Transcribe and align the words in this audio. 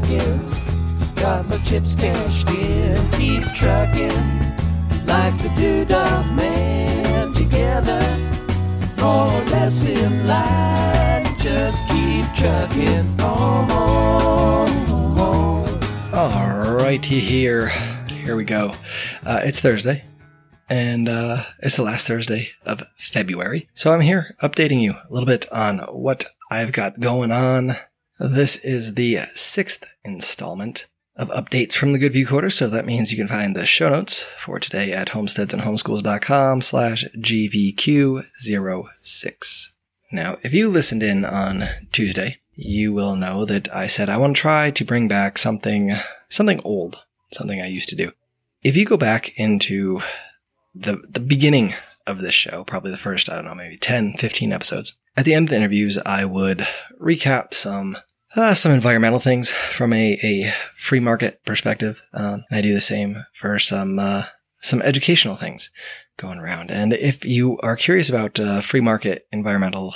trucking. 0.00 1.14
Got 1.14 1.48
my 1.48 1.58
chips 1.58 1.94
cashed 1.96 2.48
in. 2.50 3.10
Keep 3.12 3.44
trucking 3.54 4.08
like 5.06 5.36
the 5.38 5.48
Doodah 5.56 6.34
Man 6.34 7.32
together. 7.34 8.00
More 9.00 9.26
or 9.26 9.44
less 9.46 9.84
in 9.84 10.26
line. 10.26 11.38
Just 11.38 11.82
keep 11.88 12.24
trucking 12.36 13.20
on. 13.20 13.60
All 16.12 16.74
righty 16.74 17.20
here. 17.20 17.68
Here 18.08 18.36
we 18.36 18.44
go. 18.44 18.74
Uh, 19.24 19.40
it's 19.44 19.60
Thursday, 19.60 20.04
and 20.68 21.08
uh, 21.08 21.44
it's 21.60 21.76
the 21.76 21.82
last 21.82 22.06
Thursday 22.06 22.50
of 22.66 22.82
February. 22.96 23.68
So 23.74 23.92
I'm 23.92 24.00
here 24.00 24.36
updating 24.42 24.82
you 24.82 24.92
a 24.92 25.06
little 25.12 25.26
bit 25.26 25.50
on 25.50 25.78
what 25.78 26.26
I've 26.50 26.72
got 26.72 27.00
going 27.00 27.32
on. 27.32 27.74
This 28.22 28.56
is 28.56 28.96
the 28.96 29.20
sixth 29.34 29.82
installment 30.04 30.88
of 31.16 31.30
updates 31.30 31.72
from 31.72 31.94
the 31.94 31.98
Goodview 31.98 32.28
Quarter, 32.28 32.50
so 32.50 32.68
that 32.68 32.84
means 32.84 33.10
you 33.10 33.16
can 33.16 33.28
find 33.28 33.56
the 33.56 33.64
show 33.64 33.88
notes 33.88 34.26
for 34.36 34.60
today 34.60 34.92
at 34.92 35.08
homesteadsandhomeschools.com 35.08 36.60
slash 36.60 37.06
GVQ06. 37.16 39.68
Now, 40.12 40.36
if 40.42 40.52
you 40.52 40.68
listened 40.68 41.02
in 41.02 41.24
on 41.24 41.64
Tuesday, 41.92 42.40
you 42.52 42.92
will 42.92 43.16
know 43.16 43.46
that 43.46 43.74
I 43.74 43.86
said 43.86 44.10
I 44.10 44.18
want 44.18 44.36
to 44.36 44.42
try 44.42 44.70
to 44.70 44.84
bring 44.84 45.08
back 45.08 45.38
something, 45.38 45.96
something 46.28 46.60
old, 46.62 47.02
something 47.32 47.62
I 47.62 47.68
used 47.68 47.88
to 47.88 47.96
do. 47.96 48.12
If 48.62 48.76
you 48.76 48.84
go 48.84 48.98
back 48.98 49.32
into 49.38 50.02
the, 50.74 51.02
the 51.08 51.20
beginning 51.20 51.72
of 52.06 52.20
this 52.20 52.34
show, 52.34 52.64
probably 52.64 52.90
the 52.90 52.98
first, 52.98 53.30
I 53.30 53.36
don't 53.36 53.46
know, 53.46 53.54
maybe 53.54 53.78
10, 53.78 54.18
15 54.18 54.52
episodes, 54.52 54.92
at 55.16 55.24
the 55.24 55.32
end 55.32 55.48
of 55.48 55.50
the 55.50 55.56
interviews, 55.56 55.96
I 55.96 56.26
would 56.26 56.68
recap 57.00 57.54
some 57.54 57.96
uh, 58.36 58.54
some 58.54 58.72
environmental 58.72 59.20
things 59.20 59.50
from 59.50 59.92
a, 59.92 60.18
a 60.22 60.52
free 60.76 61.00
market 61.00 61.44
perspective. 61.44 62.00
Um, 62.12 62.44
I 62.50 62.60
do 62.60 62.74
the 62.74 62.80
same 62.80 63.24
for 63.38 63.58
some 63.58 63.98
uh, 63.98 64.24
some 64.60 64.82
educational 64.82 65.36
things 65.36 65.70
going 66.16 66.38
around. 66.38 66.70
And 66.70 66.92
if 66.92 67.24
you 67.24 67.58
are 67.60 67.76
curious 67.76 68.08
about 68.08 68.38
uh, 68.38 68.60
free 68.60 68.80
market 68.80 69.22
environmental 69.32 69.94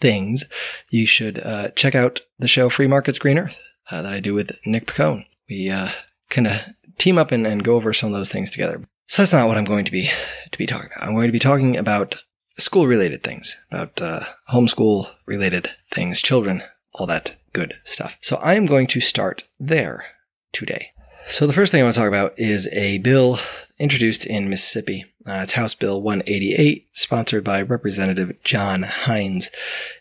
things, 0.00 0.44
you 0.90 1.06
should 1.06 1.38
uh, 1.38 1.70
check 1.70 1.94
out 1.94 2.20
the 2.38 2.48
show 2.48 2.70
Free 2.70 2.86
Markets 2.86 3.18
Green 3.18 3.38
Earth 3.38 3.60
uh, 3.90 4.02
that 4.02 4.12
I 4.12 4.20
do 4.20 4.34
with 4.34 4.56
Nick 4.64 4.86
Picone. 4.86 5.26
We 5.48 5.70
uh, 5.70 5.90
kind 6.30 6.46
of 6.46 6.62
team 6.96 7.18
up 7.18 7.32
and, 7.32 7.46
and 7.46 7.64
go 7.64 7.76
over 7.76 7.92
some 7.92 8.08
of 8.08 8.18
those 8.18 8.30
things 8.30 8.50
together. 8.50 8.82
So 9.06 9.22
that's 9.22 9.32
not 9.32 9.48
what 9.48 9.56
I'm 9.56 9.64
going 9.64 9.84
to 9.84 9.92
be 9.92 10.10
to 10.50 10.58
be 10.58 10.66
talking 10.66 10.90
about. 10.94 11.06
I'm 11.06 11.14
going 11.14 11.28
to 11.28 11.32
be 11.32 11.38
talking 11.38 11.76
about 11.76 12.16
school 12.58 12.86
related 12.86 13.22
things, 13.22 13.56
about 13.70 14.00
uh, 14.00 14.24
homeschool 14.50 15.10
related 15.26 15.70
things, 15.92 16.20
children, 16.20 16.62
all 16.92 17.06
that 17.06 17.37
good 17.52 17.74
stuff. 17.84 18.16
So 18.20 18.36
I 18.36 18.54
am 18.54 18.66
going 18.66 18.86
to 18.88 19.00
start 19.00 19.44
there 19.58 20.04
today. 20.52 20.92
So 21.28 21.46
the 21.46 21.52
first 21.52 21.72
thing 21.72 21.80
I 21.80 21.84
want 21.84 21.94
to 21.94 22.00
talk 22.00 22.08
about 22.08 22.32
is 22.38 22.68
a 22.72 22.98
bill 22.98 23.38
introduced 23.78 24.24
in 24.26 24.48
Mississippi. 24.48 25.04
Uh, 25.26 25.40
it's 25.42 25.52
House 25.52 25.74
Bill 25.74 26.00
188, 26.00 26.88
sponsored 26.92 27.44
by 27.44 27.60
Representative 27.60 28.32
John 28.42 28.82
Hines. 28.82 29.50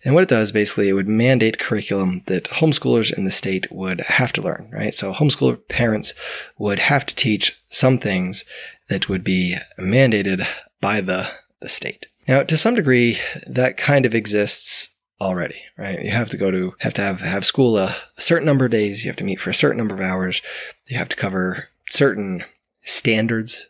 And 0.06 0.14
what 0.14 0.24
it 0.24 0.30
does, 0.30 0.54
basically, 0.54 0.88
it 0.88 0.94
would 0.94 1.10
mandate 1.10 1.60
curriculum 1.60 2.24
that 2.28 2.46
homeschoolers 2.46 3.16
in 3.16 3.26
the 3.26 3.32
state 3.32 3.68
would 3.72 4.00
have 4.02 4.32
to 4.34 4.42
learn, 4.42 4.70
right? 4.72 4.94
So 4.94 5.12
homeschooler 5.12 5.60
parents 5.68 6.14
would 6.58 6.80
have 6.80 7.06
to 7.08 7.16
teach 7.16 7.54
some 7.68 7.98
things 7.98 8.46
that 8.88 9.10
would 9.10 9.24
be 9.24 9.58
mandated 9.78 10.48
by 10.80 11.02
the, 11.02 11.28
the 11.60 11.68
state. 11.68 12.06
Now, 12.28 12.44
to 12.44 12.58
some 12.58 12.76
degree, 12.76 13.20
that 13.46 13.78
kind 13.78 14.06
of 14.06 14.16
exists 14.16 14.90
already, 15.20 15.62
right? 15.78 16.00
You 16.00 16.12
have 16.12 16.30
to 16.30 16.38
go 16.38 16.52
to, 16.52 16.74
have 16.80 16.94
to 16.94 17.02
have, 17.02 17.20
have 17.20 17.46
school 17.46 17.78
a, 17.78 17.96
a 18.18 18.22
certain 18.22 18.46
number 18.46 18.66
of 18.66 18.72
days. 18.72 19.04
You 19.04 19.10
have 19.10 19.18
to 19.18 19.24
meet 19.24 19.40
for 19.40 19.50
a 19.50 19.56
certain 19.56 19.78
number 19.78 19.96
of 19.96 20.02
hours. 20.02 20.42
You 20.88 20.98
have 20.98 21.10
to 21.10 21.16
cover 21.16 21.68
certain 21.90 22.44
standards. 22.84 23.66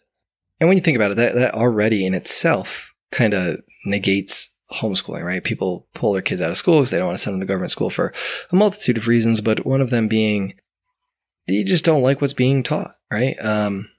And 0.59 0.68
when 0.68 0.78
you 0.78 0.84
think 0.84 0.96
about 0.96 1.12
it, 1.12 1.18
that, 1.18 1.36
that 1.36 1.53
already 1.53 2.06
in 2.06 2.13
itself 2.13 2.94
kind 3.12 3.34
of 3.34 3.57
negates 3.86 4.50
homeschooling, 4.72 5.24
right? 5.24 5.44
People 5.44 5.88
pull 5.94 6.12
their 6.13 6.22
kids 6.22 6.41
out 6.41 6.52
of 6.52 6.57
school 6.57 6.80
because 6.80 6.90
they 6.90 6.97
don't 6.97 7.07
want 7.07 7.18
to 7.18 7.24
send 7.24 7.36
them 7.36 7.40
to 7.41 7.46
government 7.46 7.72
school 7.72 7.90
for 7.90 8.13
a 8.52 8.56
multitude 8.56 8.97
of 8.97 9.07
reasons, 9.07 9.40
but 9.40 9.66
one 9.66 9.81
of 9.81 9.90
them 9.90 10.07
being 10.07 10.53
you 11.47 11.63
just 11.63 11.86
don't 11.86 12.02
like 12.02 12.22
what's 12.22 12.34
being 12.34 12.63
taught, 12.63 12.91
right? 13.12 13.36
Um, 13.44 13.90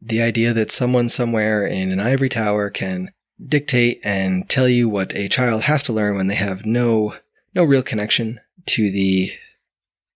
the 0.00 0.22
idea 0.22 0.52
that 0.54 0.70
someone 0.70 1.08
somewhere 1.08 1.66
in 1.66 1.90
an 1.90 2.00
ivory 2.00 2.28
tower 2.28 2.70
can 2.70 3.10
dictate 3.44 4.00
and 4.04 4.48
tell 4.48 4.68
you 4.68 4.88
what 4.88 5.14
a 5.14 5.28
child 5.28 5.62
has 5.62 5.82
to 5.84 5.92
learn 5.92 6.16
when 6.16 6.26
they 6.26 6.34
have 6.34 6.64
no 6.64 7.14
no 7.54 7.64
real 7.64 7.82
connection 7.82 8.40
to 8.66 8.90
the 8.90 9.32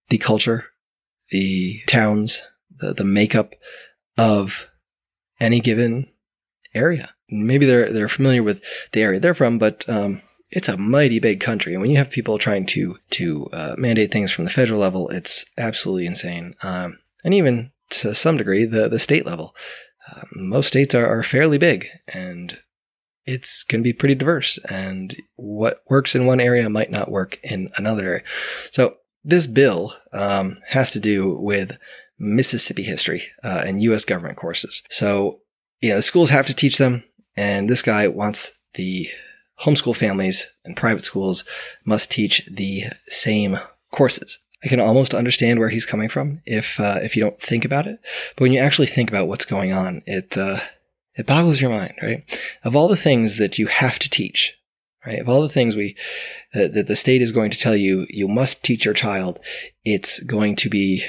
the 0.08 0.18
culture, 0.18 0.66
the 1.30 1.80
towns, 1.86 2.42
the, 2.78 2.92
the 2.92 3.04
makeup 3.04 3.54
of 4.18 4.68
any 5.40 5.60
given 5.60 6.08
area. 6.74 7.10
Maybe 7.30 7.66
they're 7.66 7.92
they're 7.92 8.08
familiar 8.08 8.42
with 8.42 8.62
the 8.92 9.02
area 9.02 9.20
they're 9.20 9.34
from, 9.34 9.58
but 9.58 9.88
um, 9.88 10.22
it's 10.50 10.68
a 10.68 10.76
mighty 10.76 11.20
big 11.20 11.40
country, 11.40 11.72
and 11.72 11.80
when 11.80 11.90
you 11.90 11.96
have 11.98 12.10
people 12.10 12.38
trying 12.38 12.66
to 12.66 12.98
to 13.10 13.48
uh, 13.52 13.74
mandate 13.78 14.10
things 14.10 14.32
from 14.32 14.44
the 14.44 14.50
federal 14.50 14.80
level, 14.80 15.08
it's 15.10 15.44
absolutely 15.56 16.06
insane. 16.06 16.54
Um, 16.62 16.98
and 17.24 17.34
even 17.34 17.70
to 17.90 18.14
some 18.14 18.36
degree, 18.36 18.64
the 18.64 18.88
the 18.88 18.98
state 18.98 19.26
level. 19.26 19.54
Uh, 20.10 20.22
most 20.32 20.68
states 20.68 20.94
are, 20.94 21.06
are 21.06 21.22
fairly 21.22 21.58
big, 21.58 21.86
and 22.12 22.56
it's 23.26 23.64
to 23.64 23.78
be 23.78 23.92
pretty 23.92 24.14
diverse 24.14 24.58
and 24.68 25.16
what 25.36 25.82
works 25.88 26.14
in 26.14 26.26
one 26.26 26.40
area 26.40 26.68
might 26.68 26.90
not 26.90 27.10
work 27.10 27.38
in 27.42 27.70
another 27.76 28.04
area. 28.04 28.22
So 28.72 28.96
this 29.24 29.46
bill 29.46 29.92
um, 30.12 30.56
has 30.68 30.92
to 30.92 31.00
do 31.00 31.38
with 31.40 31.76
Mississippi 32.18 32.82
history 32.82 33.24
uh, 33.42 33.64
and 33.66 33.82
U.S. 33.84 34.04
government 34.04 34.36
courses. 34.36 34.82
So, 34.90 35.40
you 35.80 35.90
know, 35.90 35.96
the 35.96 36.02
schools 36.02 36.30
have 36.30 36.46
to 36.46 36.54
teach 36.54 36.78
them, 36.78 37.02
and 37.36 37.68
this 37.68 37.82
guy 37.82 38.08
wants 38.08 38.58
the 38.74 39.08
homeschool 39.60 39.96
families 39.96 40.46
and 40.64 40.76
private 40.76 41.04
schools 41.04 41.44
must 41.84 42.10
teach 42.10 42.46
the 42.46 42.84
same 43.04 43.58
courses. 43.90 44.38
I 44.62 44.68
can 44.68 44.80
almost 44.80 45.14
understand 45.14 45.58
where 45.58 45.70
he's 45.70 45.86
coming 45.86 46.08
from 46.08 46.42
if 46.44 46.78
uh, 46.78 47.00
if 47.02 47.16
you 47.16 47.22
don't 47.22 47.40
think 47.40 47.64
about 47.64 47.86
it, 47.86 47.98
but 48.36 48.42
when 48.42 48.52
you 48.52 48.60
actually 48.60 48.88
think 48.88 49.08
about 49.08 49.28
what's 49.28 49.46
going 49.46 49.72
on, 49.72 50.02
it 50.06 50.36
uh, 50.36 50.60
it 51.20 51.26
boggles 51.26 51.60
your 51.60 51.70
mind, 51.70 51.94
right? 52.02 52.24
Of 52.64 52.74
all 52.74 52.88
the 52.88 52.96
things 52.96 53.36
that 53.36 53.58
you 53.58 53.66
have 53.66 53.98
to 53.98 54.10
teach, 54.10 54.56
right? 55.06 55.18
Of 55.18 55.28
all 55.28 55.42
the 55.42 55.50
things 55.50 55.76
we 55.76 55.96
that, 56.54 56.72
that 56.72 56.86
the 56.86 56.96
state 56.96 57.20
is 57.20 57.30
going 57.30 57.50
to 57.50 57.58
tell 57.58 57.76
you 57.76 58.06
you 58.08 58.26
must 58.26 58.64
teach 58.64 58.86
your 58.86 58.94
child, 58.94 59.38
it's 59.84 60.20
going 60.20 60.56
to 60.56 60.70
be 60.70 61.04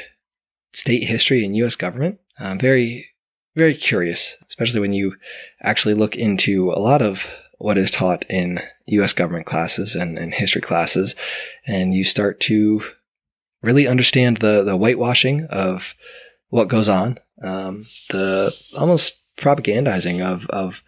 state 0.73 1.05
history 1.05 1.45
and 1.45 1.55
U.S. 1.57 1.75
government. 1.75 2.19
I'm 2.37 2.59
very, 2.59 3.07
very 3.55 3.73
curious, 3.73 4.35
especially 4.49 4.81
when 4.81 4.93
you 4.93 5.15
actually 5.61 5.93
look 5.93 6.15
into 6.15 6.71
a 6.71 6.79
lot 6.79 7.01
of 7.01 7.25
what 7.57 7.77
is 7.77 7.89
taught 7.89 8.25
in 8.29 8.59
U.S. 8.87 9.13
government 9.13 9.45
classes 9.45 9.95
and, 9.95 10.17
and 10.17 10.33
history 10.33 10.61
classes, 10.61 11.15
and 11.65 11.93
you 11.93 12.03
start 12.03 12.41
to 12.41 12.83
really 13.61 13.87
understand 13.87 14.37
the 14.37 14.63
the 14.63 14.75
whitewashing 14.75 15.45
of 15.45 15.93
what 16.49 16.67
goes 16.67 16.89
on, 16.89 17.17
um, 17.41 17.85
the 18.09 18.53
almost 18.77 19.20
propagandizing 19.41 20.21
of 20.21 20.45
of 20.47 20.81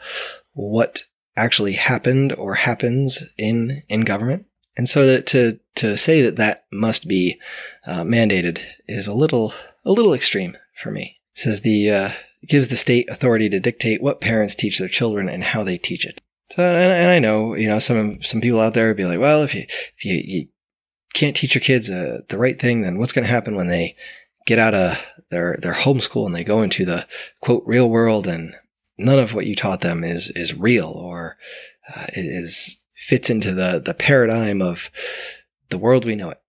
what 0.53 1.03
actually 1.35 1.73
happened 1.73 2.33
or 2.33 2.55
happens 2.55 3.33
in 3.37 3.83
in 3.89 4.01
government. 4.01 4.45
And 4.77 4.89
so 4.89 5.21
to 5.21 5.59
to 5.75 5.97
say 5.97 6.21
that 6.21 6.37
that 6.37 6.65
must 6.71 7.07
be 7.07 7.39
uh, 7.85 8.03
mandated 8.03 8.61
is 8.87 9.07
a 9.07 9.13
little 9.13 9.53
a 9.85 9.91
little 9.91 10.13
extreme 10.13 10.57
for 10.81 10.91
me. 10.91 11.19
It 11.35 11.39
says 11.39 11.61
the 11.61 11.91
uh, 11.91 12.09
gives 12.47 12.67
the 12.67 12.77
state 12.77 13.09
authority 13.09 13.49
to 13.49 13.59
dictate 13.59 14.01
what 14.01 14.21
parents 14.21 14.55
teach 14.55 14.79
their 14.79 14.89
children 14.89 15.29
and 15.29 15.43
how 15.43 15.63
they 15.63 15.77
teach 15.77 16.05
it. 16.05 16.21
So, 16.51 16.63
and, 16.63 16.91
and 16.91 17.09
I 17.09 17.19
know 17.19 17.55
you 17.55 17.67
know 17.67 17.79
some 17.79 18.21
some 18.21 18.41
people 18.41 18.59
out 18.59 18.73
there 18.73 18.87
would 18.87 18.97
be 18.97 19.05
like, 19.05 19.19
well, 19.19 19.43
if 19.43 19.53
you 19.55 19.61
if 19.61 20.05
you, 20.05 20.21
you 20.25 20.47
can't 21.13 21.35
teach 21.35 21.55
your 21.55 21.61
kids 21.61 21.89
uh, 21.89 22.21
the 22.29 22.39
right 22.39 22.59
thing, 22.59 22.81
then 22.81 22.97
what's 22.97 23.11
going 23.11 23.25
to 23.25 23.31
happen 23.31 23.55
when 23.55 23.67
they 23.67 23.95
get 24.45 24.59
out 24.59 24.73
of 24.73 24.97
their 25.29 25.57
their 25.61 25.73
homeschool 25.73 26.25
and 26.25 26.35
they 26.35 26.43
go 26.43 26.61
into 26.61 26.85
the 26.85 27.05
quote 27.41 27.63
real 27.65 27.89
world 27.89 28.27
and 28.27 28.53
none 28.97 29.19
of 29.19 29.33
what 29.33 29.45
you 29.45 29.55
taught 29.55 29.81
them 29.81 30.03
is 30.03 30.29
is 30.29 30.53
real 30.53 30.87
or 30.87 31.37
uh, 31.95 32.05
is 32.13 32.77
fits 33.07 33.29
into 33.29 33.53
the 33.53 33.81
the 33.83 33.93
paradigm 33.93 34.61
of 34.61 34.89
the 35.69 35.77
world 35.77 36.05
we 36.05 36.15
know 36.15 36.29
it. 36.29 36.39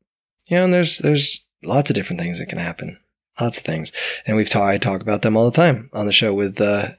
You 0.46 0.58
know, 0.58 0.64
and 0.64 0.72
there's 0.72 0.98
there's 0.98 1.44
lots 1.62 1.90
of 1.90 1.96
different 1.96 2.20
things 2.20 2.38
that 2.38 2.46
can 2.46 2.58
happen, 2.58 2.98
lots 3.40 3.58
of 3.58 3.64
things, 3.64 3.92
and 4.26 4.36
we've 4.36 4.48
talked 4.48 4.64
I 4.64 4.78
talk 4.78 5.00
about 5.00 5.22
them 5.22 5.36
all 5.36 5.50
the 5.50 5.56
time 5.56 5.90
on 5.92 6.06
the 6.06 6.12
show 6.12 6.34
with 6.34 6.60
uh, 6.60 6.90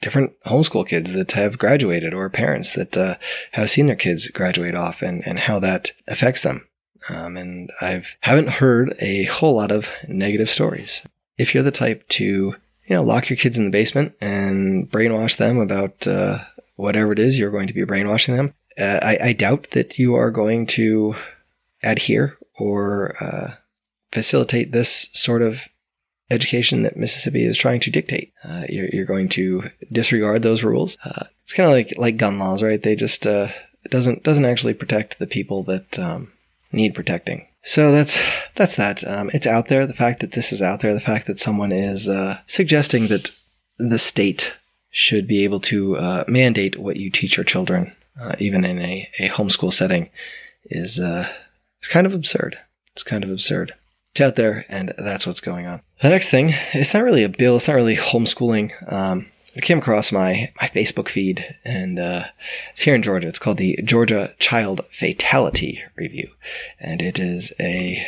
different 0.00 0.32
homeschool 0.46 0.86
kids 0.86 1.12
that 1.12 1.32
have 1.32 1.58
graduated 1.58 2.14
or 2.14 2.28
parents 2.30 2.72
that 2.74 2.96
uh, 2.96 3.16
have 3.52 3.70
seen 3.70 3.86
their 3.86 3.96
kids 3.96 4.28
graduate 4.28 4.74
off 4.74 5.02
and 5.02 5.26
and 5.26 5.40
how 5.40 5.58
that 5.58 5.92
affects 6.06 6.42
them. 6.42 6.68
Um, 7.08 7.36
and 7.36 7.70
I 7.80 8.02
haven't 8.20 8.48
heard 8.48 8.94
a 9.00 9.24
whole 9.24 9.54
lot 9.54 9.72
of 9.72 9.90
negative 10.08 10.50
stories. 10.50 11.02
If 11.38 11.54
you're 11.54 11.62
the 11.62 11.70
type 11.70 12.08
to, 12.10 12.24
you 12.24 12.56
know, 12.88 13.02
lock 13.02 13.30
your 13.30 13.36
kids 13.36 13.58
in 13.58 13.64
the 13.64 13.70
basement 13.70 14.14
and 14.20 14.90
brainwash 14.90 15.36
them 15.36 15.58
about 15.58 16.06
uh, 16.06 16.38
whatever 16.76 17.12
it 17.12 17.18
is 17.18 17.38
you're 17.38 17.50
going 17.50 17.66
to 17.66 17.72
be 17.72 17.84
brainwashing 17.84 18.36
them, 18.36 18.54
uh, 18.78 19.00
I, 19.02 19.18
I, 19.22 19.32
doubt 19.32 19.68
that 19.72 19.98
you 19.98 20.14
are 20.14 20.30
going 20.30 20.66
to 20.68 21.14
adhere 21.82 22.38
or 22.58 23.14
uh, 23.22 23.54
facilitate 24.12 24.72
this 24.72 25.08
sort 25.12 25.42
of 25.42 25.60
education 26.30 26.82
that 26.82 26.96
Mississippi 26.96 27.44
is 27.44 27.58
trying 27.58 27.80
to 27.80 27.90
dictate. 27.90 28.32
Uh, 28.42 28.64
you're, 28.68 28.88
you're, 28.88 29.04
going 29.04 29.28
to 29.30 29.68
disregard 29.90 30.42
those 30.42 30.62
rules. 30.62 30.96
Uh, 31.04 31.26
it's 31.44 31.52
kind 31.52 31.68
of 31.68 31.74
like 31.74 31.92
like 31.98 32.16
gun 32.16 32.38
laws, 32.38 32.62
right? 32.62 32.82
They 32.82 32.96
just 32.96 33.26
uh, 33.26 33.48
doesn't 33.90 34.22
doesn't 34.22 34.44
actually 34.44 34.74
protect 34.74 35.18
the 35.18 35.26
people 35.26 35.62
that 35.64 35.98
um, 35.98 36.32
need 36.72 36.94
protecting. 36.94 37.46
So 37.62 37.92
that's 37.92 38.18
that's 38.56 38.76
that. 38.76 39.06
Um, 39.06 39.30
it's 39.32 39.46
out 39.46 39.68
there. 39.68 39.86
The 39.86 39.94
fact 39.94 40.20
that 40.20 40.32
this 40.32 40.52
is 40.52 40.60
out 40.60 40.80
there, 40.80 40.94
the 40.94 41.00
fact 41.00 41.26
that 41.26 41.38
someone 41.38 41.72
is 41.72 42.08
uh, 42.08 42.38
suggesting 42.46 43.08
that 43.08 43.30
the 43.78 43.98
state 43.98 44.52
should 44.90 45.26
be 45.26 45.44
able 45.44 45.60
to 45.60 45.96
uh, 45.96 46.24
mandate 46.28 46.78
what 46.78 46.96
you 46.96 47.10
teach 47.10 47.36
your 47.36 47.44
children, 47.44 47.96
uh, 48.20 48.34
even 48.38 48.64
in 48.64 48.78
a, 48.78 49.08
a 49.20 49.28
homeschool 49.28 49.72
setting, 49.72 50.10
is 50.64 50.98
uh, 50.98 51.28
is 51.80 51.88
kind 51.88 52.06
of 52.06 52.14
absurd. 52.14 52.58
It's 52.92 53.02
kind 53.02 53.24
of 53.24 53.30
absurd. 53.30 53.74
It's 54.10 54.20
out 54.20 54.36
there, 54.36 54.66
and 54.68 54.92
that's 54.98 55.26
what's 55.26 55.40
going 55.40 55.66
on. 55.66 55.80
The 56.02 56.10
next 56.10 56.30
thing, 56.30 56.54
it's 56.74 56.92
not 56.92 57.04
really 57.04 57.24
a 57.24 57.28
bill. 57.30 57.56
It's 57.56 57.68
not 57.68 57.74
really 57.74 57.96
homeschooling. 57.96 58.92
Um, 58.92 59.30
I 59.54 59.60
came 59.60 59.78
across 59.78 60.12
my, 60.12 60.50
my 60.60 60.68
Facebook 60.68 61.08
feed, 61.08 61.44
and 61.64 61.98
uh, 61.98 62.24
it's 62.72 62.82
here 62.82 62.94
in 62.94 63.02
Georgia. 63.02 63.28
It's 63.28 63.38
called 63.38 63.58
the 63.58 63.78
Georgia 63.84 64.34
Child 64.38 64.80
Fatality 64.90 65.82
Review, 65.94 66.30
and 66.80 67.02
it 67.02 67.18
is 67.18 67.52
a 67.60 68.06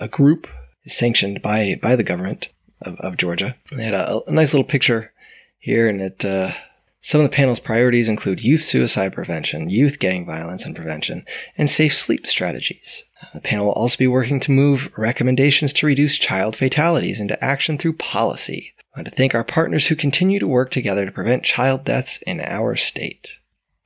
a 0.00 0.08
group 0.08 0.48
sanctioned 0.86 1.42
by 1.42 1.78
by 1.80 1.96
the 1.96 2.02
government 2.02 2.48
of, 2.80 2.96
of 2.96 3.16
Georgia. 3.16 3.56
They 3.70 3.84
had 3.84 3.94
a, 3.94 4.20
a 4.26 4.32
nice 4.32 4.52
little 4.52 4.66
picture 4.66 5.12
here, 5.58 5.88
and 5.88 6.00
it 6.00 6.24
uh, 6.24 6.52
some 7.00 7.20
of 7.20 7.30
the 7.30 7.34
panel's 7.34 7.60
priorities 7.60 8.08
include 8.08 8.42
youth 8.42 8.62
suicide 8.62 9.12
prevention, 9.12 9.70
youth 9.70 9.98
gang 9.98 10.26
violence 10.26 10.64
and 10.64 10.74
prevention, 10.74 11.24
and 11.58 11.70
safe 11.70 11.96
sleep 11.96 12.26
strategies. 12.26 13.04
The 13.34 13.40
panel 13.40 13.66
will 13.66 13.72
also 13.72 13.98
be 13.98 14.08
working 14.08 14.40
to 14.40 14.50
move 14.50 14.92
recommendations 14.96 15.72
to 15.74 15.86
reduce 15.86 16.16
child 16.16 16.56
fatalities 16.56 17.20
into 17.20 17.42
action 17.42 17.78
through 17.78 17.94
policy. 17.94 18.72
I 18.94 19.00
want 19.00 19.08
to 19.08 19.14
thank 19.14 19.34
our 19.34 19.44
partners 19.44 19.86
who 19.86 19.96
continue 19.96 20.38
to 20.38 20.46
work 20.46 20.70
together 20.70 21.06
to 21.06 21.12
prevent 21.12 21.44
child 21.44 21.84
deaths 21.84 22.20
in 22.26 22.40
our 22.40 22.76
state. 22.76 23.28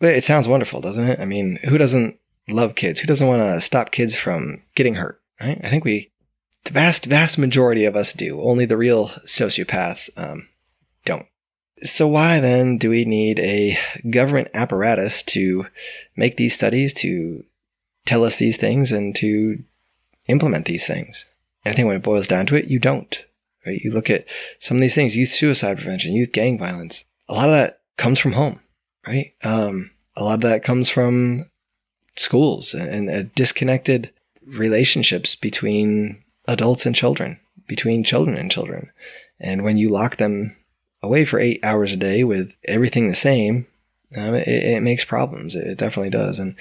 It 0.00 0.24
sounds 0.24 0.48
wonderful, 0.48 0.80
doesn't 0.80 1.08
it? 1.08 1.20
I 1.20 1.24
mean, 1.24 1.58
who 1.68 1.78
doesn't 1.78 2.18
love 2.48 2.74
kids? 2.74 3.00
Who 3.00 3.06
doesn't 3.06 3.26
want 3.26 3.40
to 3.42 3.60
stop 3.60 3.92
kids 3.92 4.14
from 4.14 4.62
getting 4.74 4.96
hurt? 4.96 5.20
Right? 5.40 5.60
I 5.62 5.68
think 5.68 5.84
we, 5.84 6.10
the 6.64 6.72
vast, 6.72 7.06
vast 7.06 7.38
majority 7.38 7.84
of 7.84 7.94
us 7.94 8.12
do. 8.12 8.40
Only 8.40 8.66
the 8.66 8.76
real 8.76 9.08
sociopaths 9.08 10.10
um, 10.16 10.48
don't. 11.04 11.26
So 11.82 12.08
why 12.08 12.40
then 12.40 12.78
do 12.78 12.90
we 12.90 13.04
need 13.04 13.38
a 13.38 13.78
government 14.10 14.48
apparatus 14.54 15.22
to 15.24 15.66
make 16.16 16.36
these 16.36 16.54
studies, 16.54 16.92
to 16.94 17.44
tell 18.06 18.24
us 18.24 18.38
these 18.38 18.56
things, 18.56 18.92
and 18.92 19.14
to 19.16 19.62
implement 20.26 20.64
these 20.64 20.86
things? 20.86 21.26
I 21.64 21.72
think 21.72 21.86
when 21.86 21.96
it 21.96 22.02
boils 22.02 22.28
down 22.28 22.46
to 22.46 22.56
it, 22.56 22.66
you 22.66 22.78
don't. 22.78 23.24
Right? 23.66 23.80
You 23.82 23.92
look 23.92 24.10
at 24.10 24.26
some 24.58 24.76
of 24.76 24.80
these 24.80 24.94
things, 24.94 25.16
youth 25.16 25.30
suicide 25.30 25.78
prevention, 25.78 26.12
youth 26.12 26.32
gang 26.32 26.58
violence. 26.58 27.04
A 27.28 27.34
lot 27.34 27.48
of 27.48 27.54
that 27.54 27.80
comes 27.96 28.18
from 28.20 28.32
home, 28.32 28.60
right? 29.06 29.32
Um, 29.42 29.90
a 30.16 30.22
lot 30.22 30.34
of 30.34 30.40
that 30.42 30.62
comes 30.62 30.88
from 30.88 31.50
schools 32.14 32.74
and, 32.74 33.10
and 33.10 33.34
disconnected 33.34 34.12
relationships 34.46 35.34
between 35.34 36.22
adults 36.46 36.86
and 36.86 36.94
children, 36.94 37.40
between 37.66 38.04
children 38.04 38.36
and 38.36 38.50
children. 38.50 38.90
And 39.40 39.62
when 39.64 39.76
you 39.76 39.90
lock 39.90 40.16
them 40.16 40.56
away 41.02 41.24
for 41.24 41.38
eight 41.38 41.60
hours 41.64 41.92
a 41.92 41.96
day 41.96 42.24
with 42.24 42.52
everything 42.64 43.08
the 43.08 43.14
same, 43.14 43.66
um, 44.16 44.34
it, 44.34 44.46
it, 44.46 44.82
makes 44.82 45.04
problems. 45.04 45.56
It, 45.56 45.76
definitely 45.78 46.10
does. 46.10 46.38
And 46.38 46.54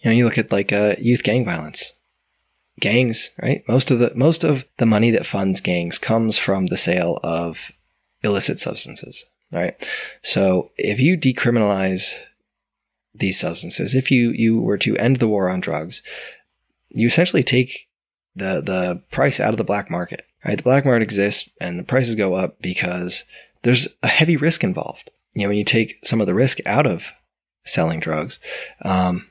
you 0.00 0.10
know, 0.10 0.16
you 0.16 0.24
look 0.24 0.38
at 0.38 0.52
like 0.52 0.72
uh, 0.72 0.94
youth 0.98 1.22
gang 1.22 1.44
violence 1.44 1.92
gangs, 2.80 3.30
right? 3.42 3.62
Most 3.68 3.90
of 3.90 3.98
the 3.98 4.12
most 4.14 4.44
of 4.44 4.64
the 4.78 4.86
money 4.86 5.10
that 5.10 5.26
funds 5.26 5.60
gangs 5.60 5.98
comes 5.98 6.38
from 6.38 6.66
the 6.66 6.76
sale 6.76 7.18
of 7.22 7.70
illicit 8.22 8.60
substances, 8.60 9.24
right? 9.52 9.74
So 10.22 10.70
if 10.76 11.00
you 11.00 11.16
decriminalize 11.16 12.14
these 13.14 13.38
substances, 13.38 13.94
if 13.94 14.10
you 14.10 14.30
you 14.30 14.60
were 14.60 14.78
to 14.78 14.96
end 14.96 15.16
the 15.16 15.28
war 15.28 15.48
on 15.48 15.60
drugs, 15.60 16.02
you 16.90 17.06
essentially 17.06 17.42
take 17.42 17.88
the 18.34 18.62
the 18.62 19.02
price 19.10 19.40
out 19.40 19.52
of 19.52 19.58
the 19.58 19.64
black 19.64 19.90
market. 19.90 20.26
Right? 20.44 20.56
The 20.56 20.64
black 20.64 20.84
market 20.84 21.02
exists 21.02 21.48
and 21.60 21.78
the 21.78 21.84
prices 21.84 22.16
go 22.16 22.34
up 22.34 22.60
because 22.60 23.24
there's 23.62 23.86
a 24.02 24.08
heavy 24.08 24.36
risk 24.36 24.64
involved. 24.64 25.10
You 25.34 25.42
know, 25.42 25.48
when 25.48 25.58
you 25.58 25.64
take 25.64 26.04
some 26.04 26.20
of 26.20 26.26
the 26.26 26.34
risk 26.34 26.58
out 26.66 26.86
of 26.86 27.12
selling 27.64 28.00
drugs, 28.00 28.40
um, 28.82 29.28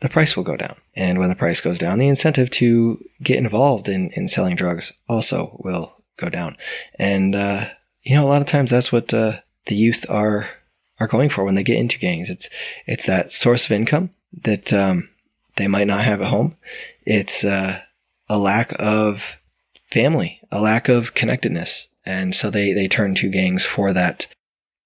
the 0.00 0.08
price 0.08 0.36
will 0.36 0.44
go 0.44 0.56
down. 0.56 0.76
And 0.94 1.18
when 1.18 1.28
the 1.28 1.34
price 1.34 1.60
goes 1.60 1.78
down, 1.78 1.98
the 1.98 2.08
incentive 2.08 2.50
to 2.52 3.04
get 3.22 3.36
involved 3.36 3.88
in, 3.88 4.10
in 4.12 4.28
selling 4.28 4.56
drugs 4.56 4.92
also 5.08 5.58
will 5.62 5.92
go 6.16 6.28
down. 6.28 6.56
And, 6.98 7.34
uh, 7.34 7.68
you 8.02 8.14
know, 8.14 8.24
a 8.24 8.28
lot 8.28 8.40
of 8.40 8.46
times 8.46 8.70
that's 8.70 8.92
what, 8.92 9.12
uh, 9.12 9.40
the 9.66 9.74
youth 9.74 10.06
are, 10.08 10.48
are 11.00 11.08
going 11.08 11.28
for 11.28 11.44
when 11.44 11.54
they 11.54 11.62
get 11.62 11.78
into 11.78 11.98
gangs. 11.98 12.30
It's, 12.30 12.48
it's 12.86 13.06
that 13.06 13.32
source 13.32 13.66
of 13.66 13.72
income 13.72 14.10
that, 14.42 14.72
um, 14.72 15.08
they 15.56 15.66
might 15.66 15.86
not 15.86 16.04
have 16.04 16.20
at 16.20 16.28
home. 16.28 16.56
It's, 17.02 17.44
uh, 17.44 17.80
a 18.28 18.38
lack 18.38 18.72
of 18.78 19.36
family, 19.90 20.40
a 20.52 20.60
lack 20.60 20.88
of 20.88 21.14
connectedness. 21.14 21.88
And 22.04 22.34
so 22.34 22.50
they, 22.50 22.72
they 22.72 22.88
turn 22.88 23.14
to 23.16 23.30
gangs 23.30 23.64
for 23.64 23.92
that, 23.92 24.26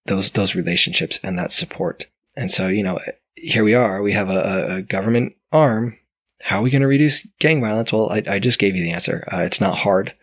those, 0.06 0.30
those 0.30 0.54
relationships 0.54 1.20
and 1.22 1.38
that 1.38 1.52
support. 1.52 2.06
And 2.36 2.50
so, 2.50 2.68
you 2.68 2.82
know, 2.82 2.98
here 3.42 3.64
we 3.64 3.74
are. 3.74 4.02
We 4.02 4.12
have 4.12 4.30
a, 4.30 4.76
a 4.76 4.82
government 4.82 5.34
arm. 5.50 5.98
How 6.40 6.60
are 6.60 6.62
we 6.62 6.70
going 6.70 6.82
to 6.82 6.88
reduce 6.88 7.26
gang 7.38 7.60
violence? 7.60 7.92
Well, 7.92 8.10
I, 8.10 8.22
I, 8.26 8.38
just 8.38 8.58
gave 8.58 8.74
you 8.74 8.82
the 8.82 8.92
answer. 8.92 9.24
Uh, 9.30 9.42
it's 9.42 9.60
not 9.60 9.78
hard. 9.78 10.14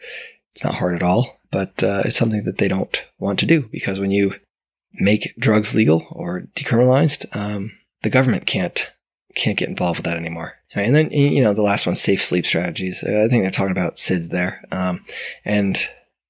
It's 0.54 0.64
not 0.64 0.76
hard 0.76 0.96
at 0.96 1.04
all, 1.04 1.40
but 1.52 1.84
uh, 1.84 2.04
it's 2.06 2.18
something 2.18 2.44
that 2.46 2.58
they 2.58 2.68
don't 2.68 3.06
want 3.20 3.40
to 3.40 3.46
do 3.46 3.70
because 3.72 4.00
when 4.00 4.12
you 4.12 4.34
make 4.94 5.34
drugs 5.38 5.76
legal 5.76 6.08
or 6.12 6.48
decriminalized, 6.56 7.26
um, 7.36 7.72
the 8.04 8.10
government 8.10 8.46
can't 8.46 8.92
can't 9.36 9.58
get 9.58 9.70
involved 9.70 10.00
with 10.00 10.06
that 10.06 10.18
anymore. 10.18 10.54
And 10.74 10.96
then 10.96 11.12
you 11.12 11.42
know 11.42 11.54
the 11.54 11.62
last 11.62 11.86
one, 11.86 11.96
safe 11.96 12.24
sleep 12.24 12.46
strategies. 12.46 13.04
I 13.04 13.28
think 13.28 13.44
they're 13.44 13.52
talking 13.52 13.72
about 13.72 13.98
SIDS 13.98 14.30
there, 14.30 14.64
um, 14.72 15.04
and 15.46 15.78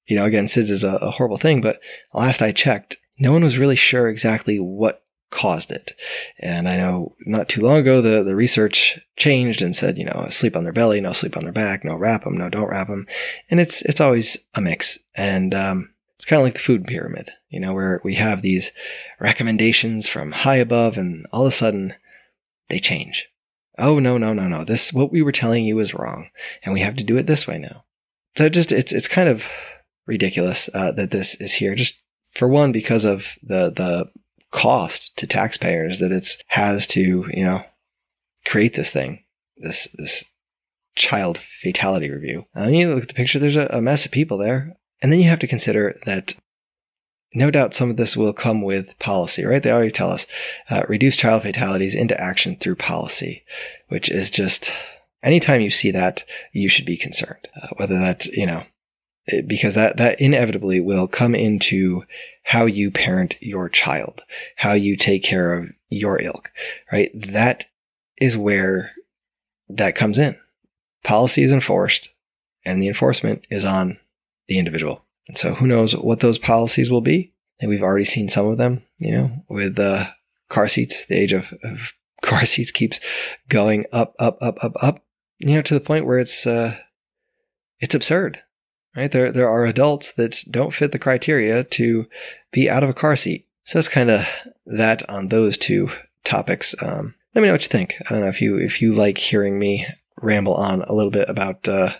you 0.06 0.16
know 0.16 0.24
again, 0.24 0.46
SIDS 0.46 0.70
is 0.70 0.84
a, 0.84 0.96
a 0.96 1.10
horrible 1.10 1.38
thing. 1.38 1.60
But 1.60 1.80
last 2.14 2.42
I 2.42 2.52
checked, 2.52 2.96
no 3.18 3.32
one 3.32 3.44
was 3.44 3.58
really 3.58 3.76
sure 3.76 4.08
exactly 4.08 4.58
what 4.58 5.02
caused 5.30 5.70
it. 5.70 5.92
And 6.38 6.68
I 6.68 6.76
know 6.76 7.14
not 7.24 7.48
too 7.48 7.60
long 7.60 7.78
ago, 7.78 8.00
the, 8.00 8.22
the 8.22 8.34
research 8.34 8.98
changed 9.16 9.62
and 9.62 9.74
said, 9.74 9.96
you 9.96 10.04
know, 10.04 10.26
sleep 10.28 10.56
on 10.56 10.64
their 10.64 10.72
belly, 10.72 11.00
no 11.00 11.12
sleep 11.12 11.36
on 11.36 11.44
their 11.44 11.52
back, 11.52 11.84
no 11.84 11.94
wrap 11.94 12.24
them, 12.24 12.36
no 12.36 12.48
don't 12.48 12.68
wrap 12.68 12.88
them. 12.88 13.06
And 13.48 13.60
it's, 13.60 13.82
it's 13.82 14.00
always 14.00 14.36
a 14.54 14.60
mix. 14.60 14.98
And, 15.14 15.54
um, 15.54 15.94
it's 16.16 16.26
kind 16.26 16.40
of 16.40 16.44
like 16.44 16.54
the 16.54 16.60
food 16.60 16.86
pyramid, 16.86 17.30
you 17.48 17.60
know, 17.60 17.72
where 17.72 18.00
we 18.04 18.16
have 18.16 18.42
these 18.42 18.72
recommendations 19.20 20.06
from 20.06 20.32
high 20.32 20.56
above 20.56 20.98
and 20.98 21.26
all 21.32 21.42
of 21.46 21.48
a 21.48 21.52
sudden 21.52 21.94
they 22.68 22.78
change. 22.78 23.26
Oh, 23.78 23.98
no, 23.98 24.18
no, 24.18 24.34
no, 24.34 24.46
no. 24.46 24.64
This, 24.64 24.92
what 24.92 25.10
we 25.10 25.22
were 25.22 25.32
telling 25.32 25.64
you 25.64 25.78
is 25.78 25.94
wrong. 25.94 26.28
And 26.62 26.74
we 26.74 26.80
have 26.80 26.96
to 26.96 27.04
do 27.04 27.16
it 27.16 27.26
this 27.26 27.46
way 27.46 27.58
now. 27.58 27.84
So 28.36 28.50
just, 28.50 28.72
it's, 28.72 28.92
it's 28.92 29.08
kind 29.08 29.28
of 29.28 29.46
ridiculous, 30.06 30.68
uh, 30.74 30.92
that 30.92 31.10
this 31.10 31.36
is 31.36 31.54
here. 31.54 31.74
Just 31.74 32.02
for 32.34 32.46
one, 32.46 32.72
because 32.72 33.06
of 33.06 33.38
the, 33.42 33.70
the 33.70 34.10
cost 34.50 35.16
to 35.16 35.26
taxpayers 35.26 35.98
that 35.98 36.12
it's 36.12 36.38
has 36.48 36.86
to, 36.88 37.26
you 37.32 37.44
know, 37.44 37.64
create 38.46 38.74
this 38.74 38.92
thing, 38.92 39.24
this, 39.56 39.88
this 39.94 40.24
child 40.96 41.38
fatality 41.62 42.10
review. 42.10 42.46
And 42.54 42.76
you 42.76 42.92
look 42.92 43.02
at 43.02 43.08
the 43.08 43.14
picture, 43.14 43.38
there's 43.38 43.56
a, 43.56 43.66
a 43.70 43.80
mess 43.80 44.04
of 44.04 44.10
people 44.10 44.38
there. 44.38 44.74
And 45.02 45.10
then 45.10 45.20
you 45.20 45.28
have 45.28 45.38
to 45.38 45.46
consider 45.46 45.98
that 46.04 46.34
no 47.32 47.50
doubt 47.50 47.74
some 47.74 47.90
of 47.90 47.96
this 47.96 48.16
will 48.16 48.32
come 48.32 48.60
with 48.60 48.98
policy, 48.98 49.44
right? 49.44 49.62
They 49.62 49.70
already 49.70 49.90
tell 49.90 50.10
us 50.10 50.26
uh, 50.68 50.82
reduce 50.88 51.16
child 51.16 51.42
fatalities 51.42 51.94
into 51.94 52.20
action 52.20 52.56
through 52.56 52.74
policy, 52.76 53.44
which 53.88 54.10
is 54.10 54.30
just 54.30 54.72
anytime 55.22 55.60
you 55.60 55.70
see 55.70 55.90
that, 55.92 56.24
you 56.52 56.68
should 56.68 56.86
be 56.86 56.96
concerned. 56.96 57.48
Uh, 57.60 57.68
whether 57.76 57.98
that, 57.98 58.26
you 58.26 58.46
know, 58.46 58.64
because 59.46 59.74
that, 59.74 59.96
that 59.96 60.20
inevitably 60.20 60.80
will 60.80 61.06
come 61.06 61.34
into 61.34 62.04
how 62.42 62.66
you 62.66 62.90
parent 62.90 63.36
your 63.40 63.68
child, 63.68 64.22
how 64.56 64.72
you 64.72 64.96
take 64.96 65.22
care 65.22 65.54
of 65.54 65.70
your 65.88 66.20
ilk, 66.20 66.50
right? 66.92 67.10
That 67.14 67.66
is 68.20 68.36
where 68.36 68.92
that 69.68 69.94
comes 69.94 70.18
in. 70.18 70.36
Policy 71.04 71.42
is 71.42 71.52
enforced 71.52 72.08
and 72.64 72.82
the 72.82 72.88
enforcement 72.88 73.46
is 73.50 73.64
on 73.64 73.98
the 74.48 74.58
individual. 74.58 75.04
And 75.28 75.38
so 75.38 75.54
who 75.54 75.66
knows 75.66 75.96
what 75.96 76.20
those 76.20 76.38
policies 76.38 76.90
will 76.90 77.00
be? 77.00 77.32
And 77.60 77.68
we've 77.68 77.82
already 77.82 78.04
seen 78.04 78.28
some 78.28 78.46
of 78.46 78.58
them, 78.58 78.82
you 78.98 79.12
know, 79.12 79.30
with 79.48 79.78
uh, 79.78 80.06
car 80.48 80.68
seats. 80.68 81.06
The 81.06 81.16
age 81.16 81.32
of, 81.32 81.52
of 81.62 81.92
car 82.22 82.46
seats 82.46 82.70
keeps 82.70 83.00
going 83.48 83.86
up, 83.92 84.14
up, 84.18 84.38
up, 84.40 84.62
up, 84.62 84.72
up, 84.82 85.04
you 85.38 85.54
know, 85.54 85.62
to 85.62 85.74
the 85.74 85.80
point 85.80 86.06
where 86.06 86.18
it's, 86.18 86.46
uh, 86.46 86.76
it's 87.80 87.94
absurd 87.94 88.40
right? 88.96 89.10
There, 89.10 89.32
there 89.32 89.48
are 89.48 89.64
adults 89.64 90.12
that 90.12 90.42
don't 90.50 90.74
fit 90.74 90.92
the 90.92 90.98
criteria 90.98 91.64
to 91.64 92.06
be 92.52 92.68
out 92.68 92.82
of 92.82 92.90
a 92.90 92.94
car 92.94 93.16
seat. 93.16 93.46
So 93.64 93.78
that's 93.78 93.88
kind 93.88 94.10
of 94.10 94.26
that 94.66 95.08
on 95.08 95.28
those 95.28 95.56
two 95.56 95.90
topics. 96.24 96.74
Um, 96.82 97.14
let 97.34 97.42
me 97.42 97.48
know 97.48 97.54
what 97.54 97.62
you 97.62 97.68
think. 97.68 97.96
I 98.06 98.10
don't 98.10 98.20
know 98.20 98.28
if 98.28 98.42
you, 98.42 98.56
if 98.56 98.82
you 98.82 98.94
like 98.94 99.18
hearing 99.18 99.58
me 99.58 99.86
ramble 100.20 100.54
on 100.54 100.82
a 100.82 100.92
little 100.92 101.12
bit 101.12 101.28
about, 101.28 101.68
uh, 101.68 101.92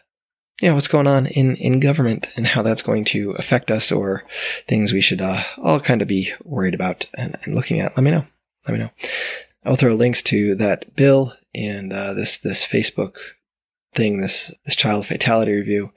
you 0.61 0.69
know 0.69 0.75
what's 0.75 0.89
going 0.89 1.07
on 1.07 1.27
in 1.27 1.57
in 1.57 1.81
government 1.81 2.29
and 2.37 2.47
how 2.47 2.63
that's 2.63 2.83
going 2.83 3.05
to 3.07 3.31
affect 3.33 3.71
us 3.71 3.91
or 3.91 4.25
things 4.69 4.93
we 4.93 5.01
should 5.01 5.21
uh, 5.21 5.43
all 5.57 5.81
kind 5.81 6.03
of 6.03 6.09
be 6.09 6.33
worried 6.45 6.75
about 6.75 7.07
and, 7.15 7.37
and 7.45 7.55
looking 7.55 7.81
at. 7.81 7.97
Let 7.97 8.05
me 8.05 8.11
know. 8.11 8.27
Let 8.69 8.75
me 8.75 8.81
know. 8.81 8.91
I'll 9.65 9.77
throw 9.77 9.95
links 9.95 10.23
to 10.25 10.55
that 10.57 10.95
bill 10.95 11.33
and 11.55 11.93
uh, 11.93 12.13
this 12.13 12.39
this 12.39 12.65
Facebook 12.65 13.17
thing, 13.95 14.21
this 14.21 14.53
this 14.65 14.77
child 14.77 15.07
fatality 15.07 15.53
review 15.53 15.93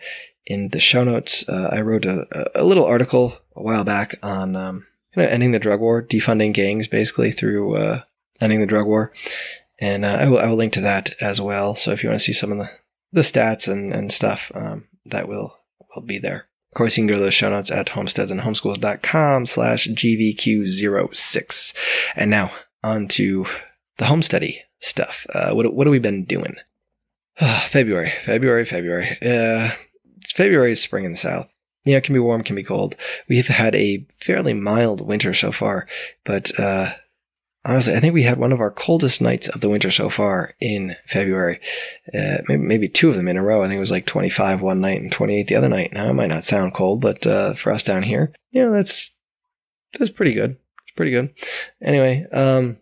in 0.46 0.70
the 0.70 0.80
show 0.80 1.04
notes. 1.04 1.48
Uh, 1.48 1.70
I 1.72 1.82
wrote 1.82 2.06
a, 2.06 2.26
a 2.56 2.64
little 2.64 2.86
article 2.86 3.38
a 3.56 3.62
while 3.62 3.84
back 3.84 4.16
on 4.24 4.56
um, 4.56 4.86
you 5.16 5.22
know, 5.22 5.30
ending 5.30 5.52
the 5.52 5.60
drug 5.60 5.80
war, 5.80 6.02
defunding 6.02 6.54
gangs, 6.54 6.88
basically 6.88 7.32
through 7.32 7.76
uh, 7.76 8.02
ending 8.42 8.60
the 8.60 8.66
drug 8.66 8.86
war, 8.86 9.14
and 9.80 10.06
uh, 10.06 10.18
I 10.20 10.28
will 10.28 10.40
I 10.40 10.48
will 10.48 10.56
link 10.56 10.74
to 10.74 10.82
that 10.82 11.16
as 11.22 11.40
well. 11.40 11.76
So 11.76 11.92
if 11.92 12.04
you 12.04 12.10
want 12.10 12.20
to 12.20 12.26
see 12.26 12.34
some 12.34 12.52
of 12.52 12.58
the 12.58 12.70
the 13.12 13.22
stats 13.22 13.72
and 13.72 13.94
and 13.94 14.12
stuff, 14.12 14.52
um, 14.56 14.88
that 15.06 15.28
will 15.28 15.56
will 15.96 16.04
be 16.04 16.20
there. 16.20 16.48
Of 16.74 16.78
course, 16.78 16.98
you 16.98 17.02
can 17.02 17.08
go 17.08 17.16
to 17.16 17.20
those 17.20 17.36
show 17.36 17.52
notes 17.52 17.70
at 17.70 17.90
homesteadsandhomeschools.com 17.90 19.46
slash 19.46 19.88
GVQ06. 19.88 21.76
And 22.16 22.32
now 22.32 22.52
on 22.84 23.08
to 23.10 23.46
the 24.00 24.06
home 24.06 24.24
study 24.24 24.64
stuff. 24.80 25.28
Uh, 25.32 25.54
what, 25.54 25.72
what 25.72 25.86
have 25.86 25.92
we 25.92 26.00
been 26.00 26.26
doing? 26.26 26.56
February, 27.68 28.12
February, 28.24 28.66
February. 28.66 29.18
February 30.32 30.72
is 30.72 30.82
spring 30.82 31.06
in 31.06 31.12
the 31.12 31.18
south. 31.18 31.48
Yeah, 31.86 31.98
it 31.98 32.04
can 32.04 32.14
be 32.14 32.20
warm, 32.20 32.44
can 32.44 32.56
be 32.56 32.64
cold. 32.64 32.96
We've 33.28 33.48
had 33.48 33.76
a 33.76 34.06
fairly 34.20 34.54
mild 34.54 35.02
winter 35.02 35.34
so 35.34 35.52
far, 35.52 35.88
but 36.24 36.58
uh, 36.58 36.94
honestly, 37.66 37.94
I 37.94 38.00
think 38.00 38.14
we 38.14 38.24
had 38.24 38.38
one 38.38 38.52
of 38.52 38.60
our 38.60 38.72
coldest 38.72 39.22
nights 39.22 39.48
of 39.50 39.62
the 39.62 39.70
winter 39.70 39.92
so 39.92 40.10
far 40.10 40.54
in 40.60 40.96
February. 41.08 41.60
Uh, 42.14 42.38
maybe, 42.48 42.64
maybe, 42.64 42.90
two 42.90 43.10
of 43.10 43.16
them 43.16 43.28
in 43.28 43.38
a 43.38 43.44
row. 43.44 43.62
I 43.62 43.68
think 43.68 43.78
it 43.78 43.82
was 43.82 43.92
like 43.92 44.06
25 44.06 44.62
one 44.62 44.82
night 44.82 45.02
and 45.02 45.12
28 45.12 45.48
the 45.48 45.56
other 45.56 45.70
night. 45.70 45.94
Now, 45.94 46.10
it 46.10 46.14
might 46.14 46.28
not 46.28 46.44
sound 46.44 46.74
cold, 46.74 47.02
but 47.02 47.26
uh, 47.28 47.54
for 47.54 47.72
us 47.72 47.84
down 47.84 48.04
here, 48.04 48.34
you 48.52 48.62
know, 48.62 48.72
that's 48.72 49.16
that's 49.98 50.12
pretty 50.12 50.34
good. 50.34 50.52
It's 50.52 50.96
pretty 50.96 51.12
good. 51.12 51.34
Anyway, 51.82 52.26
um, 52.32 52.78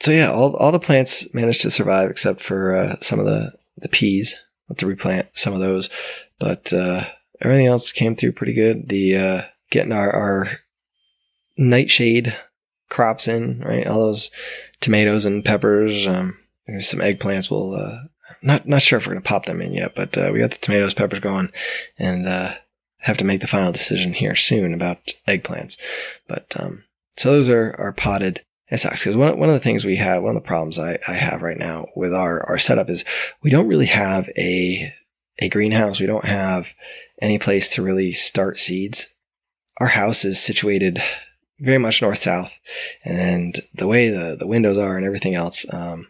so 0.00 0.12
yeah, 0.12 0.30
all 0.30 0.54
all 0.56 0.72
the 0.72 0.78
plants 0.78 1.32
managed 1.34 1.62
to 1.62 1.70
survive 1.70 2.10
except 2.10 2.40
for 2.40 2.74
uh, 2.74 2.96
some 3.00 3.18
of 3.18 3.26
the 3.26 3.52
the 3.76 3.88
peas. 3.88 4.34
Have 4.68 4.78
to 4.78 4.86
replant 4.86 5.28
some 5.32 5.54
of 5.54 5.60
those, 5.60 5.88
but 6.38 6.72
uh, 6.72 7.04
everything 7.40 7.66
else 7.66 7.92
came 7.92 8.16
through 8.16 8.32
pretty 8.32 8.54
good. 8.54 8.88
The 8.88 9.16
uh, 9.16 9.42
getting 9.70 9.92
our 9.92 10.14
our 10.14 10.58
nightshade 11.56 12.36
crops 12.88 13.28
in, 13.28 13.60
right? 13.60 13.86
All 13.86 14.06
those 14.06 14.30
tomatoes 14.80 15.24
and 15.24 15.44
peppers, 15.44 16.06
um, 16.06 16.38
some 16.80 17.00
eggplants. 17.00 17.50
We'll 17.50 17.74
uh, 17.74 17.98
not 18.42 18.66
not 18.68 18.82
sure 18.82 18.98
if 18.98 19.06
we're 19.06 19.14
gonna 19.14 19.22
pop 19.22 19.46
them 19.46 19.62
in 19.62 19.72
yet, 19.72 19.94
but 19.94 20.16
uh, 20.16 20.30
we 20.32 20.40
got 20.40 20.50
the 20.50 20.58
tomatoes, 20.58 20.94
peppers 20.94 21.20
going, 21.20 21.50
and 21.98 22.28
uh, 22.28 22.54
have 22.98 23.16
to 23.18 23.24
make 23.24 23.40
the 23.40 23.46
final 23.46 23.72
decision 23.72 24.12
here 24.12 24.36
soon 24.36 24.74
about 24.74 25.12
eggplants. 25.26 25.78
But 26.28 26.54
um, 26.58 26.84
so 27.16 27.32
those 27.32 27.48
are 27.48 27.74
are 27.78 27.92
potted. 27.92 28.42
It 28.68 28.78
sucks 28.78 29.00
because 29.00 29.16
one, 29.16 29.38
one 29.38 29.48
of 29.48 29.54
the 29.54 29.60
things 29.60 29.84
we 29.84 29.96
have, 29.96 30.24
one 30.24 30.36
of 30.36 30.42
the 30.42 30.46
problems 30.46 30.76
I, 30.76 30.98
I 31.06 31.12
have 31.12 31.40
right 31.40 31.56
now 31.56 31.86
with 31.94 32.12
our, 32.12 32.44
our 32.48 32.58
setup 32.58 32.90
is 32.90 33.04
we 33.40 33.48
don't 33.48 33.68
really 33.68 33.86
have 33.86 34.28
a 34.36 34.92
a 35.38 35.48
greenhouse. 35.48 36.00
We 36.00 36.06
don't 36.06 36.24
have 36.24 36.68
any 37.20 37.38
place 37.38 37.70
to 37.70 37.82
really 37.82 38.12
start 38.12 38.58
seeds. 38.58 39.14
Our 39.78 39.88
house 39.88 40.24
is 40.24 40.40
situated 40.40 41.02
very 41.58 41.78
much 41.78 42.02
north 42.02 42.18
south, 42.18 42.52
and 43.04 43.60
the 43.74 43.86
way 43.86 44.10
the, 44.10 44.36
the 44.38 44.46
windows 44.46 44.76
are 44.76 44.96
and 44.96 45.06
everything 45.06 45.34
else, 45.34 45.64
um, 45.72 46.08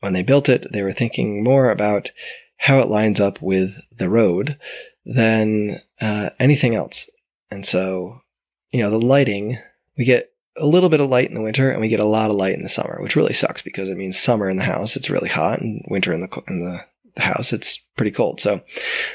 when 0.00 0.12
they 0.12 0.22
built 0.22 0.48
it, 0.48 0.66
they 0.72 0.82
were 0.82 0.92
thinking 0.92 1.44
more 1.44 1.70
about 1.70 2.10
how 2.56 2.78
it 2.80 2.88
lines 2.88 3.20
up 3.20 3.40
with 3.40 3.80
the 3.96 4.08
road 4.08 4.58
than 5.04 5.80
uh, 6.00 6.30
anything 6.38 6.74
else. 6.74 7.08
And 7.50 7.64
so, 7.64 8.22
you 8.70 8.80
know, 8.80 8.90
the 8.90 9.00
lighting, 9.00 9.58
we 9.96 10.04
get 10.04 10.32
a 10.56 10.66
little 10.66 10.88
bit 10.88 11.00
of 11.00 11.08
light 11.08 11.28
in 11.28 11.34
the 11.34 11.42
winter 11.42 11.70
and 11.70 11.80
we 11.80 11.88
get 11.88 12.00
a 12.00 12.04
lot 12.04 12.30
of 12.30 12.36
light 12.36 12.54
in 12.54 12.62
the 12.62 12.68
summer, 12.68 12.98
which 13.00 13.16
really 13.16 13.32
sucks 13.32 13.62
because 13.62 13.88
it 13.88 13.96
means 13.96 14.18
summer 14.18 14.50
in 14.50 14.56
the 14.56 14.64
house, 14.64 14.96
it's 14.96 15.10
really 15.10 15.28
hot, 15.28 15.60
and 15.60 15.84
winter 15.88 16.12
in 16.12 16.20
the, 16.20 16.42
in 16.48 16.64
the 16.64 16.84
house, 17.18 17.52
it's 17.52 17.78
pretty 17.96 18.10
cold. 18.10 18.40
So 18.40 18.62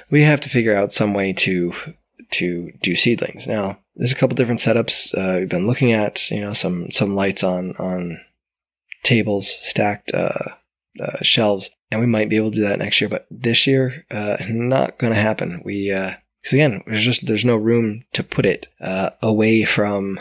we 0.09 0.21
have 0.21 0.39
to 0.41 0.49
figure 0.49 0.75
out 0.75 0.93
some 0.93 1.13
way 1.13 1.33
to 1.33 1.73
to 2.31 2.71
do 2.81 2.95
seedlings. 2.95 3.47
Now, 3.47 3.79
there's 3.95 4.11
a 4.11 4.15
couple 4.15 4.35
different 4.35 4.59
setups 4.59 5.15
uh, 5.15 5.39
we've 5.39 5.49
been 5.49 5.67
looking 5.67 5.93
at. 5.93 6.29
You 6.31 6.41
know, 6.41 6.53
some 6.53 6.91
some 6.91 7.15
lights 7.15 7.43
on 7.43 7.75
on 7.77 8.19
tables, 9.03 9.55
stacked 9.59 10.13
uh, 10.13 10.49
uh, 10.99 11.17
shelves, 11.21 11.69
and 11.91 12.01
we 12.01 12.07
might 12.07 12.29
be 12.29 12.37
able 12.37 12.51
to 12.51 12.57
do 12.57 12.63
that 12.63 12.79
next 12.79 12.99
year. 12.99 13.09
But 13.09 13.27
this 13.29 13.67
year, 13.67 14.05
uh, 14.09 14.37
not 14.49 14.97
going 14.97 15.13
to 15.13 15.19
happen. 15.19 15.61
We 15.63 15.89
because 15.89 16.53
uh, 16.53 16.55
again, 16.55 16.83
there's 16.87 17.05
just 17.05 17.27
there's 17.27 17.45
no 17.45 17.55
room 17.55 18.03
to 18.13 18.23
put 18.23 18.45
it 18.45 18.67
uh, 18.81 19.11
away 19.21 19.63
from 19.63 20.19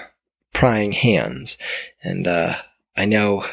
prying 0.53 0.93
hands, 0.93 1.57
and 2.03 2.29
I 2.29 3.05
know 3.07 3.47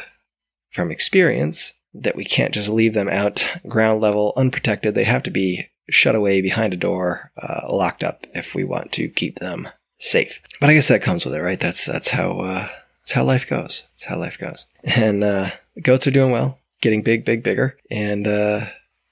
from 0.70 0.90
experience 0.90 1.72
that 1.94 2.16
we 2.16 2.24
can't 2.24 2.54
just 2.54 2.68
leave 2.68 2.94
them 2.94 3.08
out 3.08 3.48
ground 3.66 4.00
level 4.00 4.32
unprotected. 4.36 4.94
They 4.94 5.04
have 5.04 5.22
to 5.24 5.30
be 5.30 5.68
shut 5.88 6.14
away 6.14 6.40
behind 6.40 6.72
a 6.72 6.76
door, 6.76 7.32
uh, 7.36 7.62
locked 7.68 8.04
up 8.04 8.26
if 8.34 8.54
we 8.54 8.64
want 8.64 8.92
to 8.92 9.08
keep 9.08 9.38
them 9.38 9.68
safe. 9.98 10.40
But 10.60 10.70
I 10.70 10.74
guess 10.74 10.88
that 10.88 11.02
comes 11.02 11.24
with 11.24 11.34
it, 11.34 11.42
right? 11.42 11.58
That's 11.60 11.84
that's 11.84 12.08
how 12.08 12.40
uh, 12.40 12.68
that's 13.00 13.12
how 13.12 13.24
life 13.24 13.48
goes. 13.48 13.84
That's 13.94 14.04
how 14.04 14.18
life 14.18 14.38
goes. 14.38 14.66
And 14.84 15.24
uh, 15.24 15.50
goats 15.82 16.06
are 16.06 16.12
doing 16.12 16.32
well, 16.32 16.58
getting 16.80 17.02
big, 17.02 17.24
big, 17.24 17.42
bigger. 17.42 17.76
And 17.90 18.26
uh, 18.26 18.66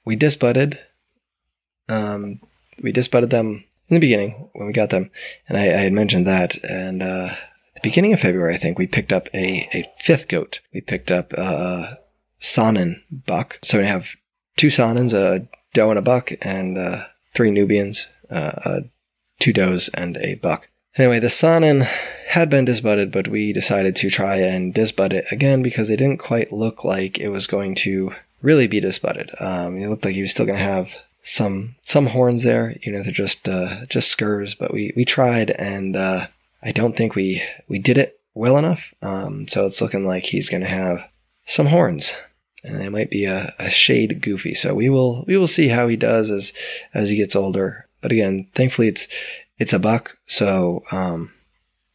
we 0.04 0.16
disbudded. 0.16 0.78
Um, 1.88 2.40
we 2.82 2.92
disbudded 2.92 3.30
them 3.30 3.64
in 3.88 3.94
the 3.94 4.00
beginning 4.00 4.50
when 4.52 4.66
we 4.66 4.73
got 4.73 4.90
them, 4.90 5.11
and 5.49 5.56
I, 5.56 5.62
I 5.62 5.80
had 5.80 5.92
mentioned 5.92 6.26
that. 6.26 6.62
And 6.62 7.02
uh, 7.02 7.35
the 7.75 7.80
beginning 7.82 8.12
of 8.12 8.20
February, 8.20 8.54
I 8.54 8.58
think 8.58 8.78
we 8.78 8.87
picked 8.87 9.12
up 9.12 9.28
a 9.35 9.68
a 9.75 9.90
fifth 9.99 10.28
goat. 10.28 10.61
We 10.73 10.80
picked 10.80 11.11
up 11.11 11.32
uh, 11.37 11.94
Saanen 12.40 13.02
buck. 13.11 13.59
So 13.62 13.78
we 13.78 13.87
have 13.87 14.09
two 14.57 14.68
Saanens, 14.68 15.14
a 15.14 15.47
doe 15.73 15.90
and 15.90 15.99
a 15.99 16.02
buck, 16.02 16.30
and 16.40 16.78
uh, 16.78 17.04
three 17.35 17.50
Nubians, 17.50 18.09
uh, 18.30 18.80
two 19.38 19.52
does 19.52 19.88
and 19.95 20.16
a 20.18 20.35
buck. 20.37 20.68
Anyway, 20.97 21.21
the 21.21 21.28
Saanen 21.28 21.88
had 22.28 22.50
been 22.50 22.64
disbudded, 22.64 23.12
but 23.12 23.28
we 23.28 23.52
decided 23.52 23.95
to 23.97 24.11
try 24.11 24.37
and 24.37 24.75
disbud 24.75 25.12
it 25.12 25.26
again 25.30 25.62
because 25.62 25.90
it 25.90 25.99
didn't 25.99 26.18
quite 26.18 26.52
look 26.52 26.85
like 26.85 27.18
it 27.18 27.28
was 27.28 27.47
going 27.47 27.75
to 27.76 28.12
really 28.42 28.66
be 28.66 28.80
disbudded. 28.80 29.30
Um, 29.38 29.76
it 29.76 29.88
looked 29.88 30.04
like 30.04 30.14
he 30.14 30.23
was 30.23 30.33
still 30.33 30.47
going 30.47 30.59
to 30.59 30.64
have 30.64 30.90
some 31.23 31.76
some 31.85 32.07
horns 32.07 32.42
there, 32.42 32.76
you 32.83 32.90
know, 32.90 33.02
they're 33.02 33.12
just 33.12 33.49
uh, 33.49 33.87
just 33.87 34.09
scurs. 34.09 34.54
But 34.54 34.73
we 34.73 34.92
we 34.97 35.04
tried, 35.04 35.50
and 35.50 35.95
uh, 35.95 36.26
I 36.62 36.73
don't 36.73 36.97
think 36.97 37.14
we 37.14 37.42
we 37.68 37.78
did 37.78 37.99
it 37.99 38.18
well 38.35 38.57
enough. 38.57 38.95
Um, 39.02 39.47
so 39.47 39.66
it's 39.66 39.80
looking 39.83 40.07
like 40.07 40.25
he's 40.25 40.49
going 40.49 40.62
to 40.62 40.68
have 40.68 41.04
some 41.47 41.66
horns 41.66 42.12
and 42.65 42.79
they 42.79 42.88
might 42.88 43.11
be 43.11 43.25
a, 43.25 43.55
a 43.59 43.71
shade 43.71 44.21
goofy. 44.21 44.55
So 44.55 44.75
we 44.75 44.88
will 44.88 45.25
we 45.27 45.37
will 45.37 45.47
see 45.47 45.69
how 45.69 45.88
he 45.88 45.97
does 45.97 46.31
as 46.31 46.53
as 46.95 47.09
he 47.09 47.17
gets 47.17 47.37
older. 47.37 47.87
But 48.00 48.12
again, 48.12 48.49
thankfully 48.55 48.88
it's 48.88 49.09
it's 49.59 49.73
a 49.73 49.79
buck, 49.79 50.17
so 50.27 50.85
um, 50.93 51.33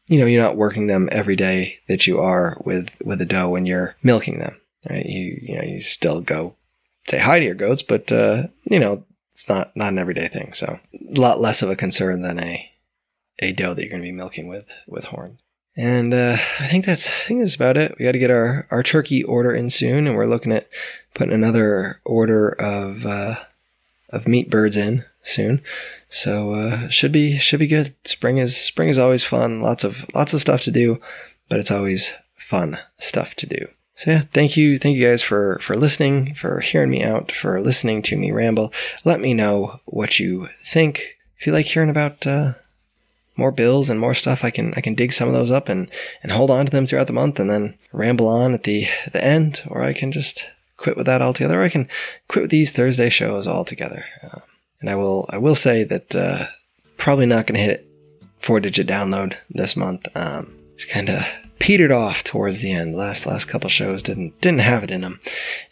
you 0.07 0.19
know 0.19 0.25
you're 0.25 0.41
not 0.41 0.57
working 0.57 0.87
them 0.87 1.07
every 1.11 1.35
day 1.35 1.79
that 1.87 2.07
you 2.07 2.19
are 2.19 2.57
with 2.65 2.89
with 3.03 3.21
a 3.21 3.25
doe 3.25 3.49
when 3.49 3.65
you're 3.65 3.95
milking 4.03 4.39
them. 4.39 4.59
Right? 4.89 5.05
You 5.05 5.39
you 5.41 5.55
know 5.57 5.63
you 5.63 5.81
still 5.81 6.21
go 6.21 6.55
say 7.07 7.19
hi 7.19 7.39
to 7.39 7.45
your 7.45 7.55
goats, 7.55 7.83
but 7.83 8.11
uh, 8.11 8.47
you 8.65 8.79
know 8.79 9.05
it's 9.31 9.47
not 9.47 9.75
not 9.75 9.91
an 9.91 9.99
everyday 9.99 10.27
thing. 10.27 10.53
So 10.53 10.79
a 10.93 11.19
lot 11.19 11.39
less 11.39 11.61
of 11.61 11.69
a 11.69 11.75
concern 11.75 12.21
than 12.21 12.39
a 12.39 12.69
a 13.39 13.51
doe 13.51 13.73
that 13.73 13.81
you're 13.81 13.89
going 13.89 14.01
to 14.01 14.07
be 14.07 14.11
milking 14.11 14.47
with 14.47 14.65
with 14.87 15.05
horns. 15.05 15.42
And 15.75 16.13
uh, 16.13 16.37
I 16.59 16.67
think 16.67 16.85
that's 16.85 17.07
I 17.07 17.27
think 17.27 17.41
that's 17.41 17.55
about 17.55 17.77
it. 17.77 17.95
We 17.97 18.05
got 18.05 18.11
to 18.11 18.19
get 18.19 18.29
our 18.31 18.67
our 18.69 18.83
turkey 18.83 19.23
order 19.23 19.53
in 19.53 19.69
soon, 19.69 20.07
and 20.07 20.15
we're 20.15 20.27
looking 20.27 20.51
at 20.51 20.69
putting 21.13 21.33
another 21.33 21.99
order 22.05 22.49
of 22.49 23.05
uh, 23.05 23.35
of 24.09 24.27
meat 24.27 24.49
birds 24.49 24.77
in 24.77 25.03
soon. 25.23 25.61
So 26.09 26.53
uh, 26.53 26.89
should 26.89 27.11
be 27.11 27.39
should 27.39 27.59
be 27.59 27.67
good. 27.67 27.95
Spring 28.05 28.37
is 28.37 28.55
spring 28.55 28.89
is 28.89 28.99
always 28.99 29.23
fun. 29.23 29.61
Lots 29.61 29.83
of 29.83 30.05
lots 30.13 30.33
of 30.33 30.41
stuff 30.41 30.61
to 30.61 30.71
do, 30.71 30.99
but 31.49 31.59
it's 31.59 31.71
always 31.71 32.11
fun 32.37 32.77
stuff 32.99 33.33
to 33.35 33.47
do. 33.47 33.67
So 33.95 34.11
yeah, 34.11 34.21
thank 34.31 34.57
you, 34.57 34.77
thank 34.77 34.95
you 34.95 35.07
guys 35.07 35.23
for 35.23 35.57
for 35.59 35.75
listening, 35.75 36.35
for 36.35 36.59
hearing 36.59 36.91
me 36.91 37.03
out, 37.03 37.31
for 37.31 37.59
listening 37.61 38.03
to 38.03 38.15
me 38.15 38.31
ramble. 38.31 38.71
Let 39.05 39.19
me 39.19 39.33
know 39.33 39.79
what 39.85 40.19
you 40.19 40.49
think. 40.63 41.17
If 41.39 41.47
you 41.47 41.53
like 41.53 41.65
hearing 41.65 41.89
about 41.89 42.25
uh, 42.27 42.53
more 43.35 43.51
bills 43.51 43.89
and 43.89 43.99
more 43.99 44.13
stuff, 44.13 44.43
I 44.43 44.51
can 44.51 44.73
I 44.75 44.81
can 44.81 44.95
dig 44.95 45.13
some 45.13 45.27
of 45.27 45.33
those 45.33 45.51
up 45.51 45.69
and 45.69 45.89
and 46.21 46.31
hold 46.31 46.49
on 46.49 46.65
to 46.65 46.71
them 46.71 46.85
throughout 46.85 47.07
the 47.07 47.13
month 47.13 47.39
and 47.39 47.49
then 47.49 47.77
ramble 47.91 48.27
on 48.27 48.53
at 48.53 48.63
the 48.63 48.87
the 49.11 49.23
end, 49.23 49.61
or 49.67 49.81
I 49.81 49.93
can 49.93 50.11
just 50.11 50.45
quit 50.77 50.97
with 50.97 51.05
that 51.05 51.21
altogether. 51.21 51.61
Or 51.61 51.63
I 51.63 51.69
can 51.69 51.89
quit 52.27 52.43
with 52.43 52.51
these 52.51 52.71
Thursday 52.71 53.09
shows 53.09 53.47
altogether. 53.47 54.05
Uh, 54.23 54.39
and 54.81 54.89
I 54.89 54.95
will 54.95 55.27
I 55.29 55.37
will 55.37 55.55
say 55.55 55.83
that 55.85 56.15
uh, 56.15 56.47
probably 56.97 57.25
not 57.25 57.47
going 57.47 57.55
to 57.55 57.65
hit 57.65 57.87
four 58.39 58.59
digit 58.59 58.87
download 58.87 59.35
this 59.49 59.75
month. 59.75 60.07
Um, 60.15 60.59
kind 60.89 61.09
of 61.09 61.23
petered 61.59 61.91
off 61.91 62.23
towards 62.23 62.59
the 62.59 62.73
end. 62.73 62.95
Last 62.95 63.25
last 63.25 63.45
couple 63.45 63.69
shows 63.69 64.03
didn't 64.03 64.39
didn't 64.41 64.59
have 64.59 64.83
it 64.83 64.91
in 64.91 65.01
them, 65.01 65.19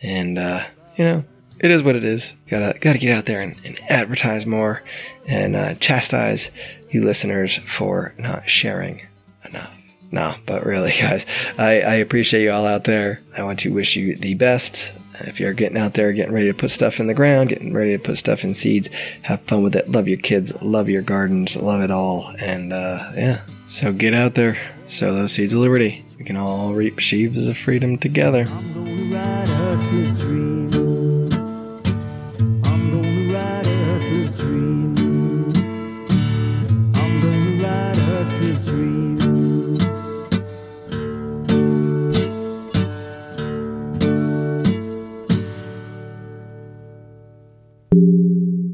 and 0.01 0.39
uh, 0.39 0.63
you 0.95 1.03
know 1.03 1.23
it 1.59 1.69
is 1.69 1.83
what 1.83 1.95
it 1.95 2.03
is. 2.03 2.33
Gotta 2.49 2.79
gotta 2.79 2.97
get 2.97 3.15
out 3.15 3.25
there 3.25 3.41
and, 3.41 3.55
and 3.65 3.77
advertise 3.89 4.45
more 4.45 4.81
and 5.27 5.55
uh, 5.55 5.73
chastise 5.75 6.49
you 6.91 7.03
listeners 7.03 7.57
for 7.57 8.13
not 8.17 8.49
sharing 8.49 9.01
enough. 9.45 9.71
No, 10.11 10.35
but 10.45 10.65
really, 10.65 10.91
guys, 10.99 11.25
I, 11.57 11.81
I 11.81 11.95
appreciate 11.95 12.43
you 12.43 12.51
all 12.51 12.65
out 12.65 12.83
there. 12.83 13.21
I 13.35 13.43
want 13.43 13.59
to 13.59 13.73
wish 13.73 13.95
you 13.95 14.15
the 14.15 14.35
best. 14.35 14.91
If 15.21 15.39
you're 15.39 15.53
getting 15.53 15.77
out 15.77 15.93
there, 15.93 16.11
getting 16.13 16.33
ready 16.33 16.47
to 16.47 16.57
put 16.57 16.71
stuff 16.71 16.99
in 16.99 17.05
the 17.07 17.13
ground, 17.13 17.49
getting 17.49 17.73
ready 17.73 17.95
to 17.95 18.03
put 18.03 18.17
stuff 18.17 18.43
in 18.43 18.55
seeds, 18.55 18.89
have 19.21 19.41
fun 19.41 19.61
with 19.61 19.75
it. 19.75 19.89
Love 19.89 20.07
your 20.07 20.17
kids, 20.17 20.59
love 20.63 20.89
your 20.89 21.03
gardens, 21.03 21.55
love 21.55 21.81
it 21.81 21.91
all. 21.91 22.33
And 22.39 22.73
uh, 22.73 23.11
yeah, 23.15 23.41
so 23.69 23.93
get 23.93 24.15
out 24.15 24.33
there, 24.33 24.57
sow 24.87 25.13
those 25.13 25.33
seeds 25.33 25.53
of 25.53 25.59
liberty. 25.59 26.03
We 26.17 26.25
can 26.25 26.37
all 26.37 26.73
reap 26.73 26.99
sheaves 26.99 27.47
of 27.47 27.57
freedom 27.57 27.97
together. 27.99 28.45